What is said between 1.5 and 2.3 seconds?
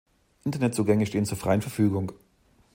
Verfügung.